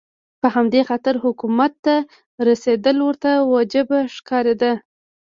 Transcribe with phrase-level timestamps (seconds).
[0.41, 1.95] په همدې خاطر حکومت ته
[2.47, 4.65] رسېدل ورته وجیبه ښکاري.